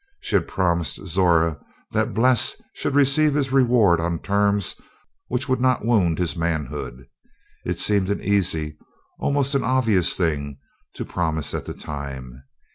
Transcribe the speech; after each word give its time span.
She 0.19 0.35
had 0.35 0.47
promised 0.47 1.05
Zora 1.05 1.59
that 1.91 2.15
Bles 2.15 2.59
should 2.73 2.95
receive 2.95 3.35
his 3.35 3.51
reward 3.51 3.99
on 3.99 4.17
terms 4.17 4.73
which 5.27 5.47
would 5.47 5.61
not 5.61 5.85
wound 5.85 6.17
his 6.17 6.35
manhood. 6.35 7.05
It 7.67 7.77
seemed 7.77 8.09
an 8.09 8.19
easy, 8.19 8.79
almost 9.19 9.53
an 9.53 9.63
obvious 9.63 10.17
thing, 10.17 10.57
to 10.95 11.05
promise 11.05 11.53
at 11.53 11.65
the 11.65 11.75
time. 11.75 12.41